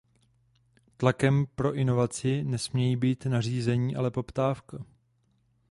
Tlakem 0.97 1.45
pro 1.55 1.73
inovaci 1.73 2.43
nesmějí 2.43 2.95
být 2.95 3.25
nařízení, 3.25 3.95
ale 3.95 4.11
poptávka. 4.11 4.83